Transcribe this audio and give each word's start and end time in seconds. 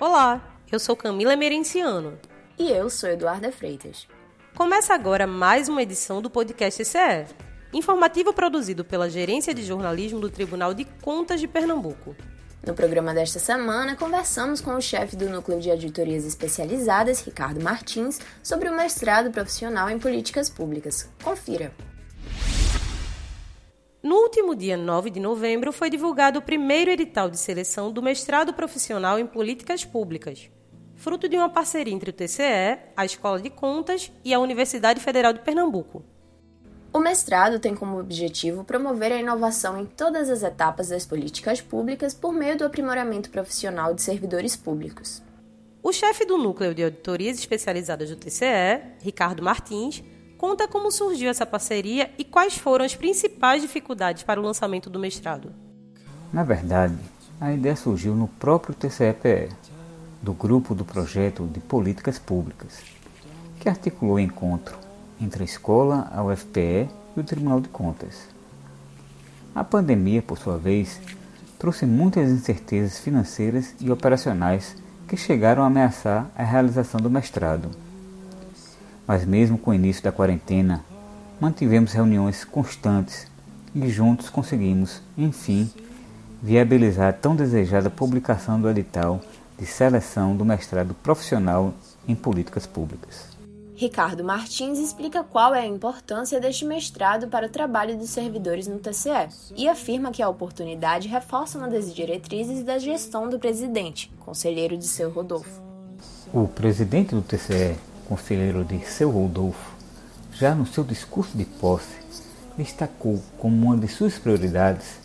Olá, 0.00 0.40
eu 0.70 0.78
sou 0.78 0.94
Camila 0.94 1.34
Merenciano. 1.34 2.16
E 2.56 2.70
eu 2.70 2.88
sou 2.88 3.08
Eduarda 3.08 3.50
Freitas. 3.50 4.06
Começa 4.54 4.94
agora 4.94 5.26
mais 5.26 5.68
uma 5.68 5.82
edição 5.82 6.22
do 6.22 6.30
podcast 6.30 6.84
CE, 6.84 7.26
informativo 7.72 8.32
produzido 8.32 8.84
pela 8.84 9.10
Gerência 9.10 9.52
de 9.52 9.64
Jornalismo 9.64 10.20
do 10.20 10.30
Tribunal 10.30 10.72
de 10.72 10.84
Contas 11.02 11.40
de 11.40 11.48
Pernambuco. 11.48 12.14
No 12.64 12.74
programa 12.74 13.12
desta 13.12 13.40
semana, 13.40 13.96
conversamos 13.96 14.60
com 14.60 14.76
o 14.76 14.80
chefe 14.80 15.16
do 15.16 15.28
Núcleo 15.28 15.58
de 15.58 15.68
Auditorias 15.68 16.24
Especializadas, 16.24 17.20
Ricardo 17.22 17.60
Martins, 17.60 18.20
sobre 18.40 18.68
o 18.68 18.76
mestrado 18.76 19.32
profissional 19.32 19.90
em 19.90 19.98
políticas 19.98 20.48
públicas. 20.48 21.10
Confira! 21.24 21.72
No 24.00 24.14
último 24.14 24.54
dia 24.54 24.76
9 24.76 25.10
de 25.10 25.18
novembro, 25.18 25.72
foi 25.72 25.90
divulgado 25.90 26.38
o 26.38 26.42
primeiro 26.42 26.88
edital 26.88 27.28
de 27.28 27.36
seleção 27.36 27.90
do 27.90 28.00
mestrado 28.00 28.52
profissional 28.52 29.18
em 29.18 29.26
políticas 29.26 29.84
públicas, 29.84 30.48
fruto 30.94 31.28
de 31.28 31.36
uma 31.36 31.48
parceria 31.48 31.92
entre 31.92 32.10
o 32.10 32.12
TCE, 32.12 32.78
a 32.96 33.04
Escola 33.04 33.40
de 33.40 33.50
Contas 33.50 34.12
e 34.24 34.32
a 34.32 34.38
Universidade 34.38 35.00
Federal 35.00 35.32
de 35.32 35.40
Pernambuco. 35.40 36.04
O 36.92 37.00
mestrado 37.00 37.58
tem 37.58 37.74
como 37.74 37.98
objetivo 37.98 38.62
promover 38.62 39.10
a 39.10 39.20
inovação 39.20 39.80
em 39.80 39.84
todas 39.84 40.30
as 40.30 40.44
etapas 40.44 40.90
das 40.90 41.04
políticas 41.04 41.60
públicas 41.60 42.14
por 42.14 42.32
meio 42.32 42.56
do 42.56 42.64
aprimoramento 42.64 43.30
profissional 43.30 43.94
de 43.94 44.00
servidores 44.00 44.54
públicos. 44.54 45.20
O 45.82 45.92
chefe 45.92 46.24
do 46.24 46.38
Núcleo 46.38 46.72
de 46.72 46.84
Auditorias 46.84 47.36
Especializadas 47.36 48.10
do 48.10 48.16
TCE, 48.16 48.80
Ricardo 49.00 49.42
Martins, 49.42 50.04
conta 50.38 50.68
como 50.68 50.92
surgiu 50.92 51.28
essa 51.28 51.44
parceria 51.44 52.10
e 52.16 52.24
quais 52.24 52.56
foram 52.56 52.84
as 52.84 52.94
principais 52.94 53.60
dificuldades 53.60 54.22
para 54.22 54.40
o 54.40 54.44
lançamento 54.44 54.88
do 54.88 54.98
mestrado. 54.98 55.52
Na 56.32 56.44
verdade, 56.44 56.96
a 57.40 57.52
ideia 57.52 57.74
surgiu 57.74 58.14
no 58.14 58.28
próprio 58.28 58.74
TCEPE, 58.74 59.48
do 60.22 60.32
grupo 60.32 60.74
do 60.74 60.84
projeto 60.84 61.46
de 61.46 61.60
políticas 61.60 62.18
públicas, 62.18 62.78
que 63.60 63.68
articulou 63.68 64.16
o 64.16 64.20
encontro 64.20 64.78
entre 65.20 65.42
a 65.42 65.44
escola, 65.44 66.08
a 66.12 66.22
UFPE 66.22 66.88
e 67.16 67.20
o 67.20 67.24
Tribunal 67.24 67.60
de 67.60 67.68
Contas. 67.68 68.28
A 69.54 69.64
pandemia, 69.64 70.22
por 70.22 70.38
sua 70.38 70.56
vez, 70.56 71.00
trouxe 71.58 71.84
muitas 71.84 72.30
incertezas 72.30 73.00
financeiras 73.00 73.74
e 73.80 73.90
operacionais 73.90 74.76
que 75.08 75.16
chegaram 75.16 75.64
a 75.64 75.66
ameaçar 75.66 76.30
a 76.36 76.44
realização 76.44 77.00
do 77.00 77.10
mestrado. 77.10 77.87
Mas 79.08 79.24
mesmo 79.24 79.56
com 79.56 79.70
o 79.70 79.74
início 79.74 80.02
da 80.02 80.12
quarentena, 80.12 80.84
mantivemos 81.40 81.94
reuniões 81.94 82.44
constantes 82.44 83.26
e 83.74 83.88
juntos 83.88 84.28
conseguimos, 84.28 85.00
enfim, 85.16 85.70
viabilizar 86.42 87.08
a 87.08 87.12
tão 87.14 87.34
desejada 87.34 87.88
publicação 87.88 88.60
do 88.60 88.68
edital 88.68 89.18
de 89.58 89.64
seleção 89.64 90.36
do 90.36 90.44
mestrado 90.44 90.92
profissional 90.92 91.72
em 92.06 92.14
políticas 92.14 92.66
públicas. 92.66 93.36
Ricardo 93.74 94.24
Martins 94.24 94.78
explica 94.78 95.24
qual 95.24 95.54
é 95.54 95.60
a 95.60 95.66
importância 95.66 96.40
deste 96.40 96.64
mestrado 96.64 97.28
para 97.28 97.46
o 97.46 97.48
trabalho 97.48 97.96
dos 97.96 98.10
servidores 98.10 98.66
no 98.66 98.78
TCE 98.78 99.28
e 99.56 99.68
afirma 99.68 100.10
que 100.10 100.22
a 100.22 100.28
oportunidade 100.28 101.08
reforça 101.08 101.56
uma 101.56 101.68
das 101.68 101.94
diretrizes 101.94 102.62
da 102.62 102.78
gestão 102.78 103.28
do 103.30 103.38
presidente, 103.38 104.12
conselheiro 104.20 104.76
de 104.76 104.86
seu 104.86 105.10
Rodolfo. 105.10 105.62
O 106.34 106.46
presidente 106.46 107.14
do 107.14 107.22
TCE, 107.22 107.76
conselheiro 108.08 108.64
de 108.64 108.80
seu 108.86 109.10
Rodolfo, 109.10 109.76
já 110.32 110.54
no 110.54 110.66
seu 110.66 110.82
discurso 110.82 111.36
de 111.36 111.44
posse, 111.44 111.96
destacou 112.56 113.22
como 113.38 113.66
uma 113.66 113.76
de 113.76 113.86
suas 113.88 114.18
prioridades 114.18 114.98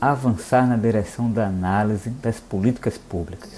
avançar 0.00 0.66
na 0.66 0.76
direção 0.76 1.30
da 1.30 1.46
análise 1.46 2.10
das 2.10 2.40
políticas 2.40 2.96
públicas. 2.96 3.50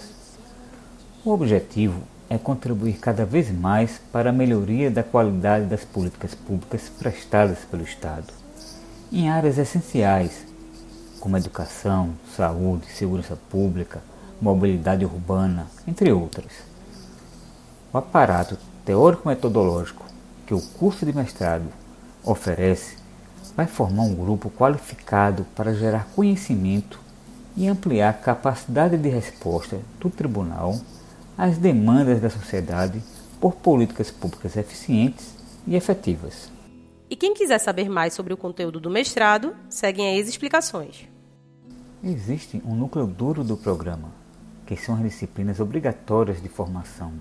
O 1.25 1.31
objetivo 1.31 2.03
é 2.29 2.39
contribuir 2.39 2.95
cada 2.95 3.25
vez 3.25 3.51
mais 3.51 4.01
para 4.13 4.31
a 4.31 4.33
melhoria 4.33 4.91
da 4.91 5.03
qualidade 5.03 5.67
das 5.67 5.85
políticas 5.85 6.35
públicas 6.35 6.89
prestadas 6.89 7.59
pelo 7.71 7.83
Estado, 7.83 8.33
em 9.13 9.29
áreas 9.29 9.59
essenciais 9.59 10.47
como 11.21 11.37
educação, 11.37 12.15
saúde, 12.35 12.87
segurança 12.91 13.37
pública, 13.51 14.01
mobilidade 14.41 15.05
urbana, 15.05 15.67
entre 15.87 16.11
outras. 16.13 16.53
O 17.93 17.99
aparato 17.99 18.57
teórico-metodológico 18.91 20.05
que 20.45 20.53
o 20.53 20.61
curso 20.61 21.07
de 21.07 21.13
mestrado 21.13 21.69
oferece 22.25 22.97
vai 23.57 23.65
formar 23.65 24.03
um 24.03 24.17
grupo 24.17 24.51
qualificado 24.51 25.47
para 25.55 25.73
gerar 25.73 26.09
conhecimento 26.17 26.99
e 27.57 27.69
ampliar 27.69 28.11
a 28.11 28.13
capacidade 28.13 28.99
de 28.99 29.09
resposta 29.09 29.79
do 30.01 30.11
tribunal 30.11 30.77
às 31.39 31.57
demandas 31.57 32.21
da 32.21 32.29
sociedade 32.29 33.01
por 33.41 33.55
políticas 33.55 34.11
públicas 34.11 34.57
eficientes 34.57 35.37
e 35.69 35.77
efetivas. 35.77 36.51
E 37.09 37.15
quem 37.15 37.33
quiser 37.33 37.61
saber 37.61 37.89
mais 37.89 38.13
sobre 38.13 38.35
o 38.35 38.37
conteúdo 38.37 38.81
do 38.81 38.91
mestrado, 38.91 39.55
seguem 39.69 40.21
as 40.21 40.27
explicações. 40.27 41.09
Existe 42.03 42.61
um 42.67 42.75
núcleo 42.75 43.07
duro 43.07 43.45
do 43.45 43.57
programa, 43.57 44.09
que 44.67 44.77
são 44.77 44.97
as 44.97 45.03
disciplinas 45.03 45.61
obrigatórias 45.61 46.43
de 46.43 46.49
formação 46.49 47.13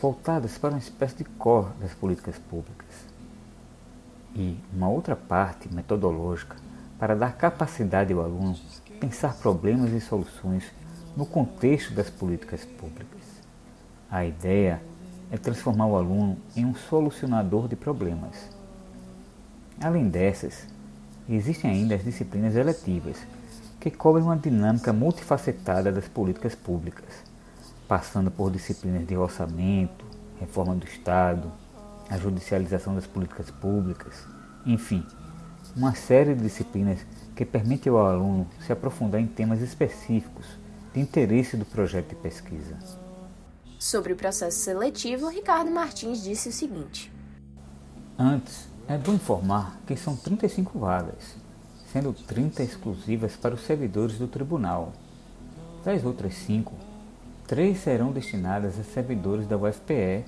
voltadas 0.00 0.56
para 0.56 0.70
uma 0.70 0.78
espécie 0.78 1.16
de 1.18 1.24
core 1.24 1.72
das 1.80 1.92
políticas 1.92 2.36
públicas. 2.38 2.86
E 4.34 4.56
uma 4.72 4.88
outra 4.88 5.16
parte 5.16 5.72
metodológica 5.72 6.56
para 6.98 7.16
dar 7.16 7.36
capacidade 7.36 8.12
ao 8.12 8.22
aluno 8.22 8.56
pensar 9.00 9.34
problemas 9.34 9.92
e 9.92 10.00
soluções 10.00 10.64
no 11.16 11.24
contexto 11.24 11.92
das 11.92 12.10
políticas 12.10 12.64
públicas. 12.64 13.22
A 14.10 14.24
ideia 14.24 14.80
é 15.30 15.36
transformar 15.36 15.86
o 15.86 15.96
aluno 15.96 16.36
em 16.56 16.64
um 16.64 16.74
solucionador 16.74 17.68
de 17.68 17.76
problemas. 17.76 18.36
Além 19.80 20.08
dessas, 20.08 20.66
existem 21.28 21.70
ainda 21.70 21.94
as 21.94 22.04
disciplinas 22.04 22.56
eletivas, 22.56 23.16
que 23.78 23.90
cobrem 23.90 24.24
uma 24.24 24.36
dinâmica 24.36 24.92
multifacetada 24.92 25.92
das 25.92 26.08
políticas 26.08 26.54
públicas 26.54 27.27
passando 27.88 28.30
por 28.30 28.50
disciplinas 28.50 29.06
de 29.06 29.16
orçamento, 29.16 30.04
reforma 30.38 30.74
do 30.76 30.86
Estado, 30.86 31.50
a 32.08 32.18
judicialização 32.18 32.94
das 32.94 33.06
políticas 33.06 33.50
públicas, 33.50 34.26
enfim, 34.66 35.04
uma 35.74 35.94
série 35.94 36.34
de 36.34 36.42
disciplinas 36.42 37.00
que 37.34 37.44
permitem 37.44 37.90
ao 37.90 38.06
aluno 38.06 38.46
se 38.64 38.72
aprofundar 38.72 39.20
em 39.20 39.26
temas 39.26 39.62
específicos 39.62 40.46
de 40.92 41.00
interesse 41.00 41.56
do 41.56 41.64
projeto 41.64 42.10
de 42.10 42.16
pesquisa. 42.16 42.76
Sobre 43.78 44.12
o 44.12 44.16
processo 44.16 44.58
seletivo, 44.58 45.28
Ricardo 45.28 45.70
Martins 45.70 46.22
disse 46.22 46.48
o 46.48 46.52
seguinte: 46.52 47.12
Antes, 48.18 48.68
é 48.88 48.98
bom 48.98 49.12
informar 49.12 49.78
que 49.86 49.96
são 49.96 50.16
35 50.16 50.78
vagas, 50.78 51.36
sendo 51.92 52.12
30 52.12 52.62
exclusivas 52.62 53.36
para 53.36 53.54
os 53.54 53.64
servidores 53.64 54.18
do 54.18 54.26
tribunal. 54.26 54.92
Das 55.84 56.04
outras 56.04 56.34
cinco, 56.34 56.74
Três 57.48 57.78
serão 57.78 58.12
destinadas 58.12 58.78
a 58.78 58.84
servidores 58.84 59.46
da 59.46 59.56
UFPE 59.56 60.22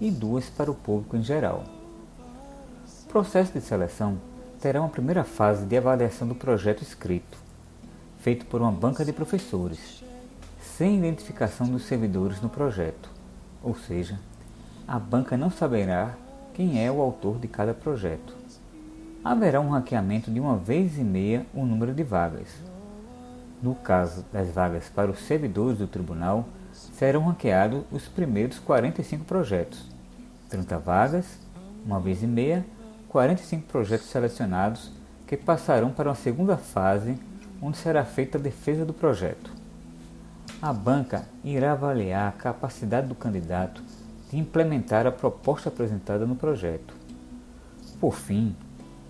e 0.00 0.10
duas 0.10 0.48
para 0.48 0.70
o 0.70 0.74
público 0.74 1.18
em 1.18 1.22
geral. 1.22 1.64
O 3.04 3.08
processo 3.08 3.52
de 3.52 3.60
seleção 3.60 4.16
terá 4.58 4.80
uma 4.80 4.88
primeira 4.88 5.22
fase 5.22 5.66
de 5.66 5.76
avaliação 5.76 6.26
do 6.26 6.34
projeto 6.34 6.80
escrito, 6.80 7.36
feito 8.20 8.46
por 8.46 8.62
uma 8.62 8.72
banca 8.72 9.04
de 9.04 9.12
professores, 9.12 10.02
sem 10.62 10.96
identificação 10.96 11.66
dos 11.66 11.84
servidores 11.84 12.40
no 12.40 12.48
projeto, 12.48 13.10
ou 13.62 13.76
seja, 13.76 14.18
a 14.88 14.98
banca 14.98 15.36
não 15.36 15.50
saberá 15.50 16.14
quem 16.54 16.82
é 16.82 16.90
o 16.90 17.02
autor 17.02 17.38
de 17.38 17.48
cada 17.48 17.74
projeto. 17.74 18.34
Haverá 19.22 19.60
um 19.60 19.68
ranqueamento 19.68 20.30
de 20.30 20.40
uma 20.40 20.56
vez 20.56 20.96
e 20.96 21.04
meia 21.04 21.44
o 21.52 21.66
número 21.66 21.92
de 21.92 22.02
vagas. 22.02 22.48
No 23.62 23.74
caso 23.74 24.24
das 24.32 24.48
vagas 24.48 24.88
para 24.88 25.10
os 25.10 25.18
servidores 25.18 25.76
do 25.76 25.86
tribunal, 25.86 26.48
serão 26.72 27.24
ranqueados 27.24 27.82
os 27.90 28.08
primeiros 28.08 28.58
45 28.58 29.24
projetos, 29.24 29.84
30 30.48 30.78
vagas, 30.78 31.26
uma 31.84 32.00
vez 32.00 32.22
e 32.22 32.26
meia, 32.26 32.64
45 33.08 33.66
projetos 33.66 34.06
selecionados 34.08 34.90
que 35.26 35.36
passarão 35.36 35.90
para 35.90 36.08
uma 36.08 36.14
segunda 36.14 36.56
fase, 36.56 37.18
onde 37.60 37.76
será 37.76 38.04
feita 38.04 38.38
a 38.38 38.40
defesa 38.40 38.84
do 38.84 38.92
projeto. 38.92 39.50
A 40.60 40.72
banca 40.72 41.24
irá 41.42 41.72
avaliar 41.72 42.28
a 42.28 42.32
capacidade 42.32 43.06
do 43.06 43.14
candidato 43.14 43.82
de 44.30 44.38
implementar 44.38 45.06
a 45.06 45.12
proposta 45.12 45.68
apresentada 45.68 46.26
no 46.26 46.36
projeto. 46.36 46.94
Por 48.00 48.14
fim, 48.14 48.54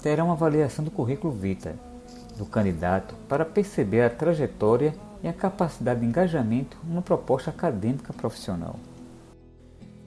terá 0.02 0.25
uma 0.25 0.34
avaliação 0.34 0.84
do 0.84 0.90
currículo 0.90 1.32
vitae 1.32 1.75
do 2.36 2.46
candidato 2.46 3.14
para 3.28 3.44
perceber 3.44 4.02
a 4.02 4.10
trajetória 4.10 4.94
e 5.22 5.28
a 5.28 5.32
capacidade 5.32 6.00
de 6.00 6.06
engajamento 6.06 6.76
numa 6.84 7.02
proposta 7.02 7.50
acadêmica 7.50 8.12
profissional. 8.12 8.76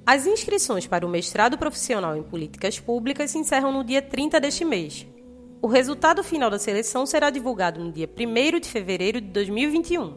As 0.05 0.27
inscrições 0.27 0.85
para 0.85 1.05
o 1.05 1.09
mestrado 1.09 1.57
profissional 1.57 2.15
em 2.15 2.21
políticas 2.21 2.79
públicas 2.79 3.31
se 3.31 3.39
encerram 3.39 3.71
no 3.71 3.83
dia 3.83 4.01
30 4.01 4.39
deste 4.39 4.63
mês. 4.63 5.07
O 5.61 5.67
resultado 5.67 6.23
final 6.23 6.49
da 6.49 6.59
seleção 6.59 7.07
será 7.07 7.31
divulgado 7.31 7.83
no 7.83 7.91
dia 7.91 8.07
1 8.07 8.59
de 8.59 8.69
fevereiro 8.69 9.19
de 9.19 9.27
2021. 9.29 10.13